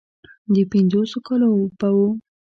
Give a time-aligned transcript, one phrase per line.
[0.53, 1.49] د پينځوسو کالو
[1.79, 1.97] به و.